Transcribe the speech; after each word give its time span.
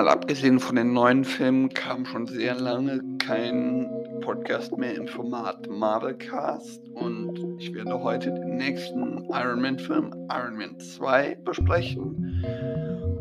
mal 0.00 0.08
abgesehen 0.08 0.58
von 0.58 0.76
den 0.76 0.94
neuen 0.94 1.24
Filmen 1.24 1.68
kam 1.68 2.06
schon 2.06 2.26
sehr 2.26 2.54
lange 2.54 3.02
kein 3.18 3.86
Podcast 4.22 4.74
mehr 4.78 4.94
im 4.94 5.06
Format 5.06 5.68
Marvelcast 5.68 6.88
und 6.94 7.38
ich 7.58 7.74
werde 7.74 8.02
heute 8.02 8.32
den 8.32 8.56
nächsten 8.56 9.26
Iron 9.30 9.60
Man 9.60 9.78
Film, 9.78 10.10
Iron 10.32 10.56
Man 10.56 10.80
2, 10.80 11.34
besprechen. 11.44 12.42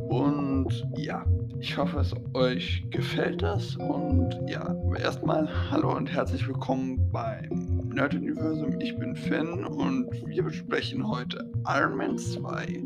Und 0.08 0.70
ja, 0.96 1.26
ich 1.60 1.78
hoffe, 1.78 2.00
es 2.00 2.16
euch 2.34 2.86
gefällt 2.92 3.42
das. 3.42 3.76
Und 3.76 4.40
ja, 4.48 4.74
erstmal 4.98 5.50
hallo 5.70 5.98
und 5.98 6.10
herzlich 6.10 6.48
willkommen 6.48 7.12
beim 7.12 7.90
Nerd 7.94 8.16
Universum. 8.16 8.80
Ich 8.80 8.98
bin 8.98 9.18
Finn 9.18 9.66
und 9.66 10.08
wir 10.28 10.44
besprechen 10.44 11.06
heute 11.06 11.52
Iron 11.68 11.98
Man 11.98 12.18
2. 12.18 12.84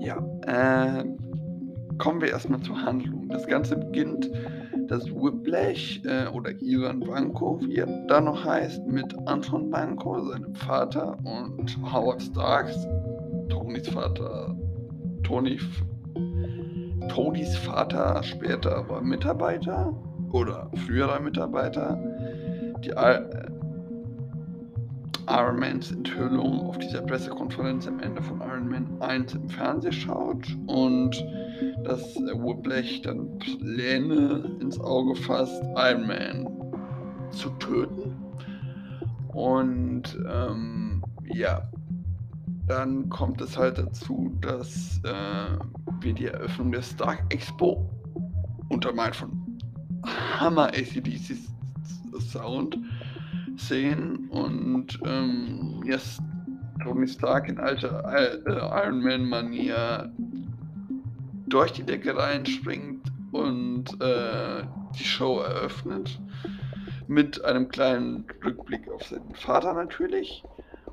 Ja, 0.00 0.16
äh, 0.46 1.04
kommen 1.98 2.20
wir 2.20 2.30
erstmal 2.30 2.60
zur 2.60 2.80
Handlung. 2.80 3.28
Das 3.28 3.46
Ganze 3.46 3.76
beginnt, 3.76 4.30
dass 4.88 5.06
Whiplash 5.06 6.00
äh, 6.04 6.26
oder 6.28 6.50
Ivan 6.62 7.00
Banco, 7.00 7.60
wie 7.60 7.76
er 7.76 7.86
da 8.06 8.20
noch 8.20 8.44
heißt, 8.44 8.86
mit 8.86 9.14
Anton 9.26 9.70
Banco, 9.70 10.20
seinem 10.24 10.54
Vater, 10.54 11.18
und 11.24 11.76
Howard 11.92 12.22
Starks, 12.22 12.86
Tonys 13.48 13.88
Vater, 13.88 14.56
Tony 15.22 15.58
Tonys 17.08 17.56
Vater 17.56 18.22
später 18.22 18.88
war 18.88 19.02
Mitarbeiter 19.02 19.94
oder 20.32 20.70
früherer 20.86 21.20
Mitarbeiter. 21.20 21.98
Die 22.84 22.90
äh, 22.90 23.20
Iron 25.28 25.58
Mans 25.58 25.92
Enthüllung 25.92 26.60
auf 26.60 26.78
dieser 26.78 27.02
Pressekonferenz 27.02 27.86
am 27.86 28.00
Ende 28.00 28.22
von 28.22 28.40
Iron 28.40 28.68
Man 28.68 28.86
1 29.00 29.34
im 29.34 29.48
Fernsehen 29.48 29.92
schaut 29.92 30.46
und 30.66 31.22
dass 31.84 32.16
Whiplash 32.16 33.02
dann 33.02 33.38
Pläne 33.38 34.56
ins 34.60 34.78
Auge 34.80 35.14
fasst, 35.14 35.62
Iron 35.76 36.06
Man 36.06 36.48
zu 37.30 37.50
töten. 37.58 38.16
Und 39.28 40.18
ähm, 40.28 41.02
ja, 41.32 41.62
dann 42.66 43.08
kommt 43.08 43.40
es 43.40 43.56
halt 43.56 43.78
dazu, 43.78 44.36
dass 44.40 45.00
äh, 45.04 45.58
wir 46.00 46.12
die 46.12 46.26
Eröffnung 46.26 46.72
der 46.72 46.82
Stark 46.82 47.22
Expo 47.32 47.88
untermalt 48.68 49.16
von 49.16 49.30
Hammer 50.38 50.68
ACDC 50.68 51.36
Sound 52.20 52.78
sehen 53.56 54.28
und 54.30 54.98
ähm, 55.04 55.82
jetzt 55.84 56.20
Tony 56.82 57.08
Stark 57.08 57.48
in 57.48 57.58
alter 57.58 58.04
äh, 58.12 58.38
Iron 58.46 59.02
Man 59.02 59.24
Manier 59.24 60.12
durch 61.48 61.72
die 61.72 61.84
Decke 61.84 62.16
reinspringt 62.16 63.10
und 63.32 64.00
äh, 64.00 64.62
die 64.98 65.04
Show 65.04 65.40
eröffnet 65.40 66.20
mit 67.06 67.44
einem 67.44 67.68
kleinen 67.68 68.26
Rückblick 68.44 68.90
auf 68.90 69.04
seinen 69.04 69.34
Vater 69.34 69.72
natürlich 69.72 70.42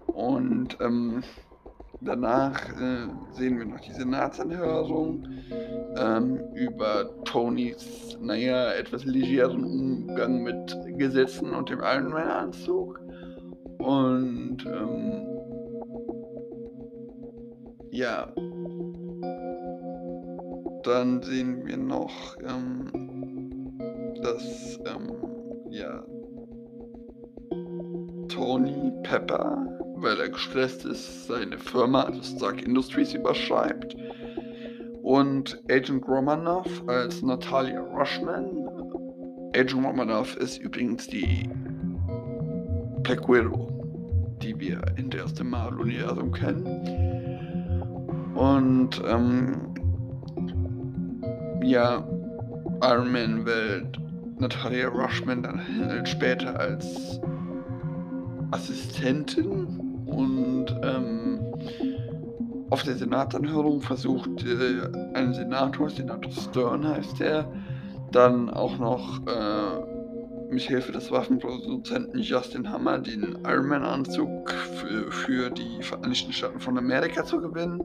und 0.08 0.78
ähm, 0.80 1.24
Danach 2.02 2.70
äh, 2.80 3.08
sehen 3.32 3.58
wir 3.58 3.66
noch 3.66 3.80
die 3.80 3.94
Senatsanhörung 3.94 5.28
ähm, 5.98 6.40
über 6.54 7.10
Tonys, 7.24 8.18
naja, 8.22 8.74
etwas 8.74 9.06
legeren 9.06 9.64
Umgang 9.64 10.44
mit 10.44 10.78
Gesetzen 10.98 11.54
und 11.54 11.70
dem 11.70 11.80
Iron 11.80 12.10
Man-Anzug. 12.10 13.00
Und 13.80 14.58
ähm, 14.66 15.26
ja, 17.92 18.32
dann 20.86 21.22
sehen 21.22 21.66
wir 21.66 21.78
noch, 21.78 22.36
ähm, 22.48 22.92
dass 24.22 24.80
ähm, 24.86 25.12
ja, 25.70 26.04
Tony 28.28 28.92
Pepper 29.04 29.66
weil 30.06 30.20
er 30.20 30.30
gestresst 30.30 30.86
ist, 30.86 31.28
seine 31.28 31.58
Firma, 31.58 32.04
also 32.04 32.22
Stark 32.22 32.62
Industries, 32.62 33.14
überschreibt. 33.14 33.96
Und 35.02 35.62
Agent 35.70 36.08
Romanov 36.08 36.68
als 36.88 37.22
Natalia 37.22 37.82
Rushman. 37.82 38.46
Agent 39.56 39.86
Romanov 39.86 40.36
ist 40.38 40.60
übrigens 40.60 41.08
die 41.08 41.50
Widow, 43.08 43.70
die 44.42 44.60
wir 44.60 44.82
in 44.98 45.10
der 45.10 45.22
ersten 45.22 45.50
Marvel-Universum 45.50 46.32
kennen. 46.32 46.66
Und 48.36 49.02
ähm, 49.08 49.75
ja, 51.66 52.08
Iron 52.82 53.12
Man 53.12 53.46
wählt 53.46 54.00
Natalia 54.40 54.88
Rushman 54.88 55.44
dann 55.44 55.62
halt 55.90 56.08
später 56.08 56.60
als 56.60 57.20
Assistentin 58.52 59.80
und 60.06 60.68
ähm, 60.84 61.40
auf 62.70 62.84
der 62.84 62.96
Senatsanhörung 62.96 63.82
versucht 63.82 64.44
äh, 64.44 64.88
ein 65.14 65.34
Senator, 65.34 65.90
Senator 65.90 66.32
Stern 66.32 66.88
heißt 66.88 67.22
er, 67.22 67.52
dann 68.12 68.50
auch 68.50 68.78
noch 68.78 69.26
äh, 69.28 70.54
mit 70.54 70.64
Hilfe 70.64 70.92
des 70.92 71.12
Waffenproduzenten 71.12 72.22
Justin 72.22 72.70
Hammer 72.70 73.00
den 73.00 73.38
Ironman-Anzug 73.44 74.52
für, 74.52 75.12
für 75.12 75.50
die 75.50 75.82
Vereinigten 75.82 76.32
Staaten 76.32 76.60
von 76.60 76.78
Amerika 76.78 77.24
zu 77.26 77.42
gewinnen. 77.42 77.84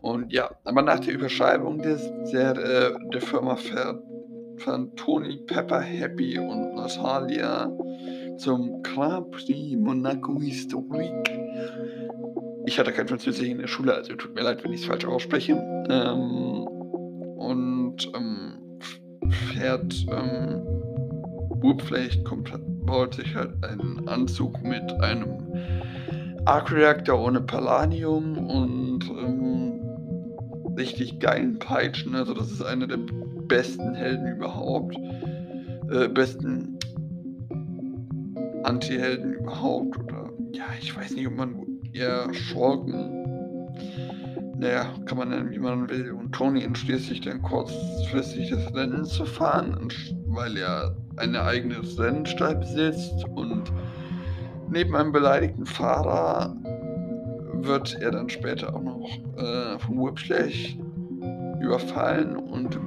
Und 0.00 0.32
ja, 0.32 0.50
aber 0.64 0.82
nach 0.82 1.00
der 1.00 1.14
Überschreibung 1.14 1.82
des, 1.82 2.02
der, 2.32 2.56
äh, 2.56 2.92
der 3.12 3.20
Firma 3.20 3.56
fahren 3.56 4.94
Tony, 4.96 5.36
Pepper, 5.46 5.80
Happy 5.80 6.38
und 6.38 6.74
Natalia 6.74 7.70
zum 8.38 8.82
Grand 8.82 9.30
Prix 9.30 9.76
Monaco 9.76 10.40
Historique. 10.40 11.30
Ich 12.66 12.78
hatte 12.78 12.92
kein 12.92 13.08
Französisch 13.08 13.48
in 13.48 13.58
der 13.58 13.66
Schule, 13.66 13.94
also 13.94 14.14
tut 14.14 14.34
mir 14.34 14.42
leid, 14.42 14.62
wenn 14.64 14.72
ich 14.72 14.82
es 14.82 14.86
falsch 14.86 15.04
ausspreche. 15.04 15.52
Ähm, 15.90 16.66
und 17.36 18.10
ähm, 18.14 18.78
fährt 19.52 20.06
ähm, 20.10 20.62
Whoopflecht 21.62 22.24
kommt, 22.24 22.50
baut 22.86 23.14
sich 23.14 23.34
halt 23.34 23.52
einen 23.64 24.08
Anzug 24.08 24.62
mit 24.62 24.90
einem 25.00 25.36
Arc-Reaktor 26.46 27.20
ohne 27.20 27.40
Palladium 27.40 28.38
und 28.38 29.04
ähm, 29.10 29.39
richtig 30.76 31.18
geilen 31.20 31.58
Peitschen. 31.58 32.14
Also 32.14 32.34
das 32.34 32.50
ist 32.50 32.62
einer 32.62 32.86
der 32.86 32.98
besten 33.48 33.94
Helden 33.94 34.36
überhaupt. 34.36 34.96
Äh, 35.90 36.08
besten 36.08 36.78
Anti-Helden 38.62 39.34
überhaupt 39.34 39.98
oder 39.98 40.30
ja, 40.52 40.64
ich 40.80 40.96
weiß 40.96 41.14
nicht, 41.16 41.26
ob 41.26 41.36
man 41.36 41.66
eher 41.92 42.32
Schurken, 42.32 42.92
naja, 44.58 44.86
kann 45.06 45.18
man 45.18 45.30
nennen, 45.30 45.50
wie 45.50 45.58
man 45.58 45.88
will. 45.88 46.12
Und 46.12 46.32
Tony 46.32 46.62
entschließt 46.62 47.06
sich 47.08 47.20
dann 47.22 47.42
kurzfristig 47.42 48.50
das 48.50 48.74
Rennen 48.74 49.04
zu 49.04 49.24
fahren, 49.24 49.88
weil 50.26 50.56
er 50.56 50.96
eine 51.16 51.42
eigene 51.42 51.76
Rennstall 51.98 52.56
besitzt 52.56 53.24
und 53.34 53.72
neben 54.70 54.94
einem 54.94 55.12
beleidigten 55.12 55.66
Fahrer 55.66 56.56
wird 57.64 58.00
er 58.00 58.10
dann 58.10 58.28
später 58.28 58.74
auch 58.74 58.82
noch 58.82 59.08
äh, 59.36 59.78
von 59.78 59.98
Whiplash 59.98 60.76
überfallen 61.60 62.36
und, 62.36 62.78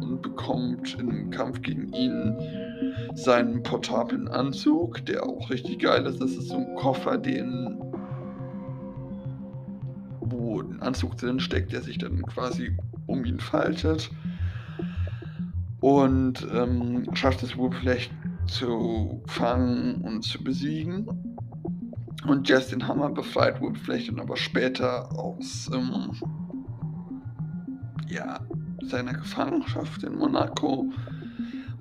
und 0.00 0.22
bekommt 0.22 0.96
einem 0.98 1.30
Kampf 1.30 1.62
gegen 1.62 1.92
ihn 1.92 2.36
seinen 3.14 3.62
portablen 3.62 4.28
Anzug, 4.28 5.04
der 5.06 5.24
auch 5.24 5.50
richtig 5.50 5.80
geil 5.80 6.06
ist. 6.06 6.20
Das 6.20 6.32
ist 6.32 6.48
so 6.48 6.56
ein 6.56 6.74
Koffer, 6.76 7.18
den 7.18 7.80
wo 10.20 10.60
ein 10.60 10.80
Anzug 10.80 11.16
drin 11.16 11.40
steckt, 11.40 11.72
der 11.72 11.82
sich 11.82 11.98
dann 11.98 12.22
quasi 12.22 12.76
um 13.06 13.24
ihn 13.24 13.40
faltet. 13.40 14.10
Und 15.80 16.46
ähm, 16.52 17.06
schafft 17.14 17.42
es 17.42 17.56
wohl 17.56 17.70
vielleicht 17.72 18.10
zu 18.46 19.22
fangen 19.26 19.96
und 20.02 20.22
zu 20.22 20.42
besiegen. 20.42 21.06
Und 22.26 22.48
Justin 22.48 22.88
Hammer 22.88 23.10
befreit 23.10 23.60
Whipflecht 23.60 24.08
dann 24.08 24.20
aber 24.20 24.36
später 24.36 25.12
aus 25.18 25.70
ähm, 25.72 26.12
ja, 28.08 28.40
seiner 28.82 29.12
Gefangenschaft 29.12 30.02
in 30.04 30.16
Monaco 30.16 30.90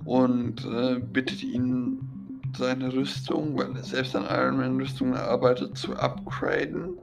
und 0.05 0.65
äh, 0.65 0.99
bittet 0.99 1.43
ihn, 1.43 2.09
seine 2.55 2.93
Rüstung, 2.93 3.57
weil 3.57 3.75
er 3.75 3.83
selbst 3.83 4.15
an 4.15 4.25
Iron 4.29 4.57
Man 4.57 4.79
Rüstung 4.79 5.15
arbeitet, 5.15 5.77
zu 5.77 5.95
upgraden. 5.95 6.97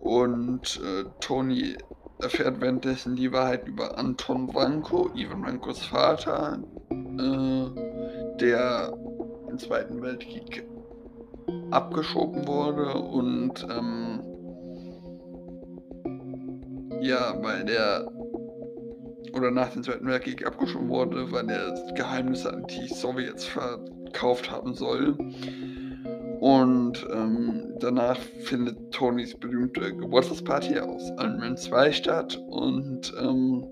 Und 0.00 0.80
äh, 0.84 1.04
Tony 1.20 1.76
erfährt 2.20 2.60
währenddessen 2.60 3.16
die 3.16 3.32
Wahrheit 3.32 3.66
über 3.66 3.98
Anton 3.98 4.46
Branko, 4.46 5.10
Ivan 5.14 5.42
Brankos 5.42 5.84
Vater, 5.84 6.60
äh, 6.90 8.36
der 8.40 8.92
im 9.50 9.58
Zweiten 9.58 10.00
Weltkrieg 10.00 10.64
abgeschoben 11.70 12.46
wurde 12.46 12.94
und 12.94 13.66
ähm, 13.70 14.20
ja, 17.00 17.34
weil 17.42 17.64
der 17.64 18.10
oder 19.36 19.50
nach 19.50 19.68
dem 19.70 19.82
Zweiten 19.82 20.06
Weltkrieg 20.06 20.46
abgeschoben 20.46 20.88
wurde, 20.88 21.30
weil 21.30 21.48
er 21.50 21.74
Geheimnisse 21.94 22.52
an 22.52 22.66
die 22.66 22.88
Sowjets 22.88 23.44
verkauft 23.44 24.50
haben 24.50 24.74
soll. 24.74 25.16
Und 26.40 27.06
ähm, 27.12 27.74
danach 27.80 28.18
findet 28.44 28.92
Tonys 28.92 29.34
berühmte 29.34 29.94
Geburtstagsparty 29.94 30.78
aus 30.78 31.10
Iron 31.18 31.38
Man 31.38 31.56
2 31.56 31.92
statt 31.92 32.40
und 32.48 33.12
ähm, 33.20 33.66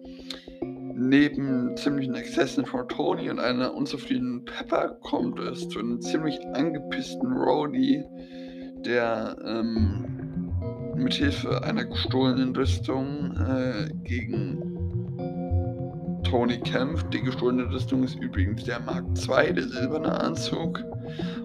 neben 0.96 1.76
ziemlichen 1.76 2.14
Exzessen 2.14 2.64
von 2.66 2.88
Tony 2.88 3.30
und 3.30 3.40
einer 3.40 3.74
unzufriedenen 3.74 4.44
Pepper 4.44 4.96
kommt 5.00 5.38
es 5.40 5.68
zu 5.68 5.80
einem 5.80 6.00
ziemlich 6.00 6.38
angepissten 6.54 7.32
Rhodey, 7.32 8.04
der 8.84 9.36
ähm, 9.44 10.14
mithilfe 10.96 11.62
einer 11.64 11.84
gestohlenen 11.84 12.54
Rüstung 12.54 13.36
äh, 13.36 13.90
gegen 14.04 14.74
Tony 16.24 16.58
kämpft. 16.58 17.12
Die 17.12 17.22
gestohlene 17.22 17.70
Rüstung 17.70 18.02
ist 18.04 18.16
übrigens 18.16 18.64
der 18.64 18.80
Mark 18.80 19.04
II, 19.16 19.54
der 19.54 19.68
silberne 19.68 20.20
Anzug 20.20 20.82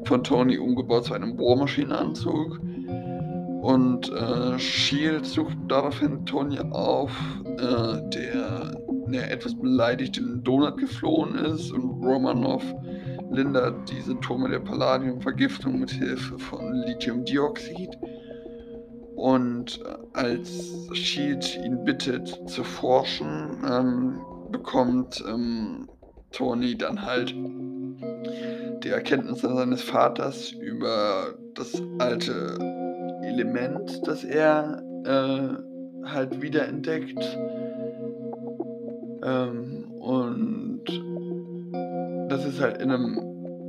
von 0.06 0.24
Tony 0.24 0.58
umgebaut 0.58 1.06
zu 1.06 1.14
einem 1.14 1.36
Bohrmaschinenanzug. 1.36 2.60
Und 3.62 4.12
äh, 4.12 4.58
Shield 4.58 5.26
sucht 5.26 5.58
daraufhin 5.68 6.26
Tony 6.26 6.60
auf, 6.72 7.12
äh, 7.58 8.10
der, 8.10 8.72
der 9.12 9.32
etwas 9.32 9.56
beleidigt 9.56 10.18
in 10.18 10.28
den 10.28 10.44
Donut 10.44 10.78
geflohen 10.78 11.36
ist 11.36 11.72
und 11.72 12.04
Romanov 12.04 12.64
lindert 13.32 13.90
die 13.90 14.02
Symptome 14.02 14.50
der 14.50 14.60
Palladiumvergiftung 14.60 15.80
mit 15.80 15.92
Hilfe 15.92 16.40
von 16.40 16.74
Lithiumdioxid. 16.74 17.98
Und 19.16 19.82
äh, 19.82 20.18
als 20.18 20.88
Shield 20.94 21.60
ihn 21.64 21.84
bittet 21.84 22.28
zu 22.50 22.64
forschen, 22.64 23.64
ähm, 23.70 24.22
bekommt 24.52 25.24
ähm, 25.28 25.88
Tony 26.32 26.78
dann 26.78 27.06
halt 27.06 27.36
die 28.84 28.90
Erkenntnisse 28.90 29.54
seines 29.54 29.82
Vaters 29.82 30.52
über 30.52 31.36
das 31.56 31.82
alte 31.98 32.58
Element, 33.24 34.02
das 34.06 34.24
er 34.24 34.82
äh, 35.06 36.08
halt 36.08 36.42
wiederentdeckt. 36.42 37.20
Ähm, 39.24 39.86
und 40.00 40.84
das 42.30 42.46
ist 42.46 42.62
halt 42.62 42.82
in 42.82 42.92
einer 42.92 43.22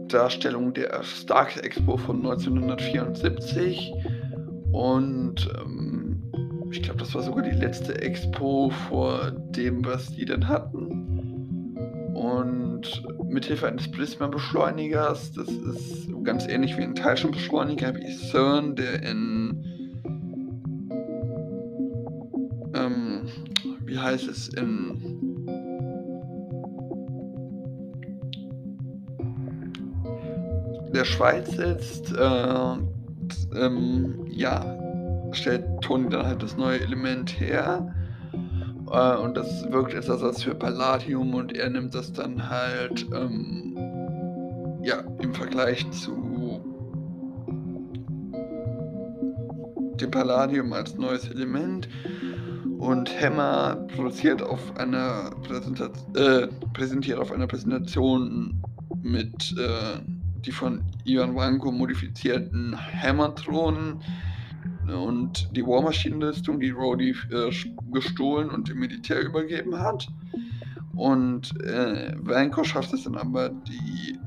Darstellung 0.09 0.75
der 0.75 1.03
Stark 1.03 1.57
Expo 1.63 1.97
von 1.97 2.17
1974. 2.17 3.93
Und 4.73 5.49
ähm, 5.61 6.23
ich 6.71 6.83
glaube, 6.83 7.01
das 7.01 7.15
war 7.15 7.23
sogar 7.23 7.43
die 7.43 7.57
letzte 7.57 8.01
Expo 8.01 8.71
vor 8.89 9.31
dem, 9.31 9.85
was 9.85 10.15
die 10.15 10.25
dann 10.25 10.47
hatten. 10.47 11.77
Und 12.15 13.03
mithilfe 13.25 13.69
eines 13.69 13.91
Prisma-Beschleunigers, 13.91 15.33
das 15.33 15.49
ist 15.49 16.09
ganz 16.25 16.47
ähnlich 16.47 16.77
wie 16.77 16.83
ein 16.83 16.95
Teilchenbeschleuniger 16.95 17.95
wie 17.95 18.13
CERN, 18.13 18.77
der 18.77 19.03
in 19.03 19.65
ähm, 22.75 23.23
wie 23.85 23.99
heißt 23.99 24.29
es 24.29 24.49
in 24.49 25.20
der 31.01 31.07
Schweiz 31.07 31.51
sitzt, 31.53 32.13
äh, 32.13 32.77
ähm, 33.57 34.27
ja, 34.29 34.63
stellt 35.33 35.65
Tony 35.81 36.11
dann 36.11 36.27
halt 36.27 36.43
das 36.43 36.59
neue 36.59 36.79
Element 36.79 37.41
her. 37.41 37.95
Äh, 38.91 39.17
und 39.17 39.35
das 39.35 39.65
wirkt 39.73 39.95
als 39.95 40.09
Ersatz 40.09 40.43
für 40.43 40.55
Palladium 40.55 41.33
und 41.33 41.57
er 41.57 41.71
nimmt 41.71 41.95
das 41.95 42.13
dann 42.13 42.51
halt 42.51 43.07
ähm, 43.15 43.79
ja, 44.83 45.03
im 45.23 45.33
Vergleich 45.33 45.91
zu 45.91 46.61
dem 49.99 50.11
Palladium 50.11 50.75
als 50.75 50.99
neues 50.99 51.31
Element. 51.31 51.89
Und 52.79 53.11
Hammer 53.19 53.87
produziert 53.95 54.43
auf 54.43 54.77
einer 54.77 55.31
Präsentation, 55.47 56.15
äh, 56.15 56.47
präsentiert 56.75 57.19
auf 57.19 57.33
einer 57.33 57.47
Präsentation 57.47 58.63
mit 59.03 59.55
äh, 59.59 60.20
die 60.47 60.53
von 60.53 60.83
Ivan 61.05 61.35
Vanko 61.35 61.71
modifizierten 61.71 62.77
Hammerthronen 63.03 64.01
und 64.87 65.49
die 65.57 65.65
War 65.65 65.83
Machine 65.83 66.33
die 66.33 66.71
Rhodey 66.71 67.15
äh, 67.31 67.51
gestohlen 67.93 68.51
und 68.51 68.69
dem 68.69 68.79
Militär 68.79 69.21
übergeben 69.23 69.79
hat. 69.79 70.09
Und 70.95 71.59
äh, 71.63 72.15
Vanko 72.19 72.65
schafft 72.65 72.93
es 72.93 73.05
dann 73.05 73.17
aber, 73.17 73.51
die 73.51 74.19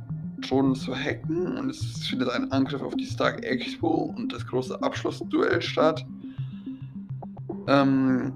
Thronen 0.41 0.75
zu 0.75 0.95
hacken 0.95 1.57
und 1.57 1.69
es 1.69 2.05
findet 2.07 2.29
ein 2.29 2.51
Angriff 2.51 2.81
auf 2.81 2.95
die 2.95 3.05
Stark 3.05 3.43
Expo 3.43 4.13
und 4.15 4.33
das 4.33 4.45
große 4.45 4.81
Abschlussduell 4.81 5.61
statt. 5.61 6.05
Ähm, 7.67 8.33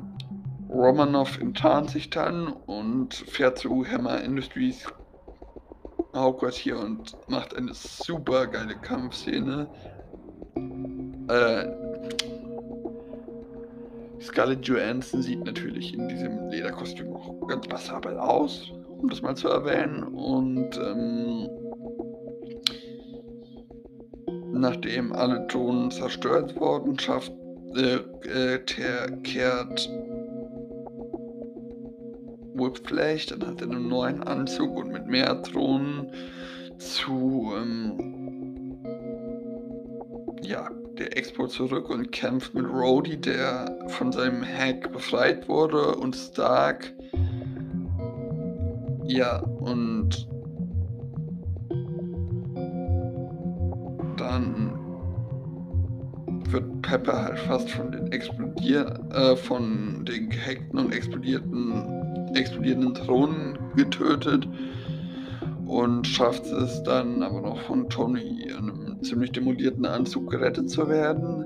Romanov 0.69 1.39
enttarnt 1.39 1.89
sich 1.89 2.09
dann 2.09 2.47
und 2.47 3.13
fährt 3.13 3.57
zu 3.57 3.85
Hammer 3.85 4.21
Industries 4.21 4.85
Hauptquartier 6.19 6.79
und 6.79 7.15
macht 7.27 7.55
eine 7.55 7.73
super 7.73 8.47
geile 8.47 8.75
Kampfszene. 8.75 9.67
Äh, 11.29 11.65
Scarlett 14.21 14.67
Johansson 14.67 15.21
sieht 15.21 15.43
natürlich 15.43 15.93
in 15.93 16.07
diesem 16.07 16.49
Lederkostüm 16.49 17.15
auch 17.15 17.47
ganz 17.47 17.67
passabel 17.67 18.17
aus, 18.17 18.71
um 18.87 19.09
das 19.09 19.21
mal 19.21 19.35
zu 19.35 19.47
erwähnen. 19.47 20.03
Und 20.03 20.77
ähm, 20.77 21.49
nachdem 24.51 25.13
alle 25.13 25.45
Drohnen 25.47 25.91
zerstört 25.91 26.59
wurden, 26.59 26.97
schafft 26.99 27.31
äh, 27.75 27.97
äh, 28.27 28.59
kehrt 29.23 29.89
Whiplash, 32.67 33.27
dann 33.27 33.45
hat 33.45 33.61
er 33.61 33.69
einen 33.69 33.87
neuen 33.87 34.23
Anzug 34.23 34.77
und 34.77 34.91
mit 34.91 35.07
mehr 35.07 35.35
Drohnen 35.35 36.11
zu 36.77 37.53
ähm, 37.55 38.17
ja, 40.43 40.69
der 40.97 41.17
Expo 41.17 41.47
zurück 41.47 41.89
und 41.89 42.11
kämpft 42.11 42.53
mit 42.53 42.65
Rhodey, 42.65 43.17
der 43.17 43.77
von 43.87 44.11
seinem 44.11 44.43
Hack 44.43 44.91
befreit 44.91 45.47
wurde 45.47 45.95
und 45.95 46.15
Stark. 46.15 46.93
Ja, 49.05 49.39
und 49.39 50.27
dann 54.17 54.73
wird 56.49 56.81
Pepper 56.81 57.23
halt 57.23 57.39
fast 57.39 57.69
von 57.69 57.91
den 57.91 58.11
explodier 58.11 58.99
äh, 59.11 59.35
von 59.35 60.05
den 60.05 60.29
gehackten 60.29 60.79
und 60.79 60.93
explodierten 60.93 62.06
explodierenden 62.35 62.93
Thronen 62.93 63.57
getötet 63.75 64.47
und 65.67 66.07
schafft 66.07 66.45
es 66.45 66.81
dann 66.83 67.21
aber 67.21 67.41
noch 67.41 67.59
von 67.61 67.89
Tony 67.89 68.43
in 68.43 68.57
einem 68.57 69.03
ziemlich 69.03 69.31
demolierten 69.31 69.85
Anzug 69.85 70.31
gerettet 70.31 70.69
zu 70.69 70.87
werden. 70.87 71.43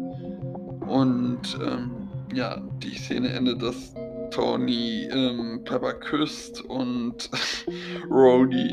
Und 0.87 1.57
ähm, 1.61 2.09
ja, 2.33 2.61
die 2.83 2.95
Szene 2.95 3.29
endet, 3.29 3.61
dass 3.61 3.93
Tony 4.31 5.09
ähm, 5.11 5.61
Pepper 5.65 5.93
küsst 5.93 6.61
und 6.61 7.29
Rhodey 8.09 8.71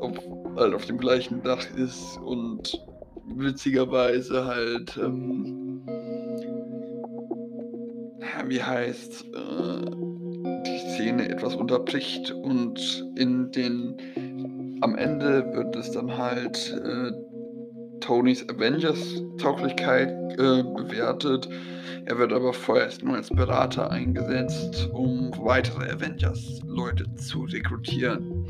auf, 0.00 0.18
halt 0.56 0.74
auf 0.74 0.86
dem 0.86 0.98
gleichen 0.98 1.42
Dach 1.42 1.64
ist 1.76 2.18
und 2.18 2.80
witzigerweise 3.26 4.44
halt, 4.44 4.96
ähm, 4.96 5.82
wie 8.46 8.62
heißt, 8.62 9.26
äh, 9.34 10.09
Szene 10.94 11.28
etwas 11.28 11.54
unterbricht 11.54 12.30
und 12.32 13.04
in 13.16 13.50
den 13.50 13.96
am 14.82 14.96
Ende 14.96 15.44
wird 15.52 15.76
es 15.76 15.90
dann 15.92 16.16
halt 16.16 16.74
äh, 16.84 17.12
Tonys 18.00 18.48
Avengers-Tauglichkeit 18.48 20.08
äh, 20.32 20.62
bewertet. 20.62 21.48
Er 22.06 22.18
wird 22.18 22.32
aber 22.32 22.52
vorerst 22.52 23.04
nur 23.04 23.16
als 23.16 23.28
Berater 23.28 23.90
eingesetzt, 23.90 24.88
um 24.92 25.30
weitere 25.38 25.90
Avengers-Leute 25.92 27.04
zu 27.16 27.42
rekrutieren. 27.44 28.46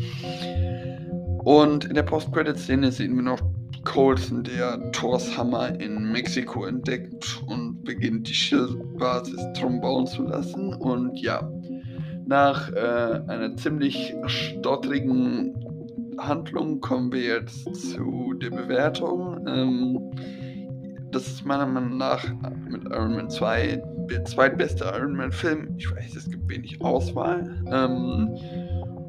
Und 1.44 1.86
in 1.86 1.94
der 1.94 2.04
Post-Credit-Szene 2.04 2.92
sehen 2.92 3.16
wir 3.16 3.22
noch 3.22 3.40
Colson, 3.84 4.44
der 4.44 4.92
Thors 4.92 5.36
Hammer 5.36 5.80
in 5.80 6.12
Mexiko 6.12 6.66
entdeckt 6.66 7.42
und 7.46 7.82
beginnt 7.82 8.28
die 8.28 8.34
Schildbasis 8.34 9.40
drum 9.58 9.80
bauen 9.80 10.06
zu 10.06 10.22
lassen. 10.22 10.74
Und 10.74 11.16
ja, 11.18 11.50
nach 12.30 12.72
äh, 12.72 13.20
einer 13.26 13.56
ziemlich 13.56 14.14
stottrigen 14.26 15.52
Handlung 16.16 16.80
kommen 16.80 17.10
wir 17.12 17.22
jetzt 17.22 17.74
zu 17.74 18.34
der 18.34 18.50
Bewertung. 18.50 19.44
Ähm, 19.48 20.12
das 21.10 21.26
ist 21.26 21.44
meiner 21.44 21.66
Meinung 21.66 21.98
nach 21.98 22.24
mit 22.68 22.84
Iron 22.84 23.16
Man 23.16 23.28
2 23.28 23.82
der 24.08 24.24
zweitbeste 24.24 24.84
Iron 24.96 25.16
Man-Film. 25.16 25.74
Ich 25.76 25.90
weiß, 25.90 26.14
es 26.14 26.30
gibt 26.30 26.48
wenig 26.48 26.80
Auswahl. 26.80 27.64
Ähm, 27.66 28.36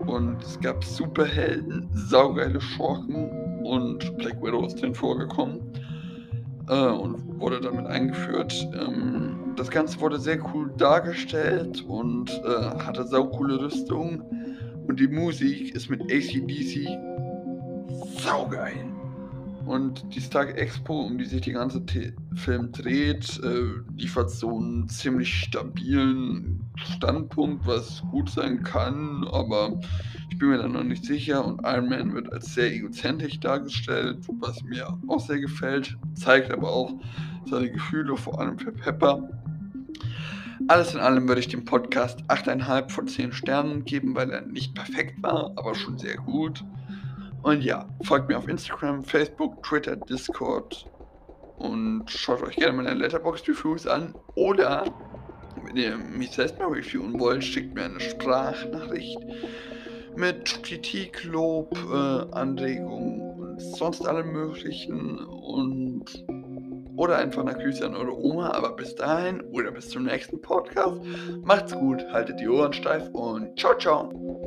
und 0.07 0.41
es 0.41 0.59
gab 0.59 0.83
Superhelden, 0.83 1.89
saugeile 1.93 2.59
Schurken 2.59 3.29
und 3.63 4.17
Black 4.17 4.41
Widow 4.41 4.65
ist 4.65 4.81
drin 4.81 4.95
vorgekommen 4.95 5.61
äh, 6.69 6.87
und 6.87 7.39
wurde 7.39 7.61
damit 7.61 7.85
eingeführt. 7.85 8.67
Ähm, 8.73 9.40
das 9.55 9.69
Ganze 9.69 9.99
wurde 9.99 10.19
sehr 10.19 10.39
cool 10.53 10.71
dargestellt 10.77 11.83
und 11.87 12.29
äh, 12.31 12.83
hatte 12.83 13.05
saucoole 13.05 13.61
Rüstung. 13.61 14.23
Und 14.87 14.99
die 14.99 15.07
Musik 15.07 15.75
ist 15.75 15.89
mit 15.89 16.01
ACDC 16.03 16.87
saugeil. 18.19 18.90
Und 19.65 20.15
die 20.15 20.21
Stark 20.21 20.57
Expo, 20.57 21.01
um 21.01 21.17
die 21.17 21.25
sich 21.25 21.41
der 21.41 21.53
ganze 21.53 21.83
The 21.87 22.13
Film 22.35 22.71
dreht, 22.71 23.39
äh, 23.43 23.65
liefert 23.95 24.31
so 24.31 24.57
einen 24.57 24.87
ziemlich 24.89 25.33
stabilen 25.33 26.65
Standpunkt, 26.75 27.65
was 27.67 28.01
gut 28.11 28.29
sein 28.29 28.63
kann, 28.63 29.27
aber 29.31 29.79
ich 30.29 30.37
bin 30.37 30.49
mir 30.49 30.57
da 30.57 30.67
noch 30.67 30.83
nicht 30.83 31.05
sicher. 31.05 31.45
Und 31.45 31.61
Iron 31.63 31.89
Man 31.89 32.13
wird 32.13 32.31
als 32.31 32.53
sehr 32.53 32.73
egozentrisch 32.73 33.39
dargestellt, 33.39 34.19
was 34.39 34.63
mir 34.63 34.97
auch 35.07 35.19
sehr 35.19 35.39
gefällt, 35.39 35.97
zeigt 36.15 36.51
aber 36.51 36.71
auch 36.71 36.93
seine 37.45 37.71
Gefühle, 37.71 38.17
vor 38.17 38.39
allem 38.39 38.57
für 38.57 38.71
Pepper. 38.71 39.29
Alles 40.67 40.93
in 40.93 40.99
allem 40.99 41.27
würde 41.27 41.41
ich 41.41 41.47
dem 41.47 41.65
Podcast 41.65 42.21
8,5 42.27 42.89
von 42.89 43.07
10 43.07 43.33
Sternen 43.33 43.83
geben, 43.83 44.15
weil 44.15 44.29
er 44.29 44.41
nicht 44.41 44.75
perfekt 44.75 45.21
war, 45.21 45.51
aber 45.55 45.75
schon 45.75 45.97
sehr 45.97 46.15
gut. 46.17 46.63
Und 47.43 47.63
ja, 47.63 47.87
folgt 48.03 48.29
mir 48.29 48.37
auf 48.37 48.47
Instagram, 48.47 49.03
Facebook, 49.03 49.63
Twitter, 49.63 49.95
Discord 49.95 50.85
und 51.57 52.09
schaut 52.09 52.41
euch 52.43 52.55
gerne 52.55 52.73
meine 52.73 52.93
Letterbox 52.93 53.47
Reviews 53.47 53.87
an. 53.87 54.15
Oder, 54.35 54.85
wenn 55.63 55.75
ihr 55.75 55.97
mich 55.97 56.31
selbst 56.31 56.59
mal 56.59 56.67
reviewen 56.67 57.19
wollt, 57.19 57.43
schickt 57.43 57.73
mir 57.73 57.85
eine 57.85 57.99
Sprachnachricht 57.99 59.19
mit 60.15 60.63
Kritik, 60.63 61.23
Lob, 61.23 61.77
äh, 61.91 62.35
Anregungen 62.35 63.21
und 63.21 63.59
sonst 63.59 64.05
allem 64.05 64.31
möglichen 64.31 65.17
und 65.19 66.25
oder 66.97 67.17
einfach 67.17 67.41
eine 67.41 67.53
Grüße 67.53 67.85
an 67.85 67.95
eure 67.95 68.15
Oma, 68.15 68.51
aber 68.51 68.75
bis 68.75 68.93
dahin 68.95 69.41
oder 69.41 69.71
bis 69.71 69.89
zum 69.89 70.03
nächsten 70.03 70.41
Podcast. 70.41 71.01
Macht's 71.43 71.73
gut, 71.73 72.05
haltet 72.11 72.39
die 72.39 72.49
Ohren 72.49 72.73
steif 72.73 73.09
und 73.13 73.57
ciao, 73.57 73.75
ciao. 73.77 74.40